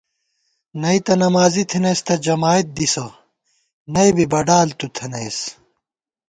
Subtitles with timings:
[0.81, 3.05] نئ تہ نمازی تھنَئیس تہ جمائید دِسہ
[3.93, 5.39] نئ بی بڈال تُو تھنَئیس